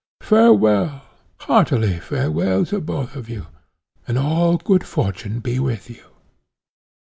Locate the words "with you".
5.59-6.03